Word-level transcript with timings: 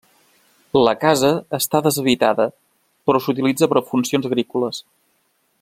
La 0.87 0.93
casa 1.03 1.29
està 1.57 1.83
deshabitada, 1.89 2.49
però 3.09 3.23
s'utilitza 3.27 3.73
per 3.75 3.81
a 3.83 3.87
funcions 3.93 4.31
agrícoles. 4.31 4.83